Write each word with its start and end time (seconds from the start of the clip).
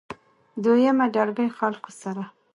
دويمه 0.63 1.05
ډلګۍ 1.13 1.47
خلکو 1.57 1.91
سره 2.01 2.23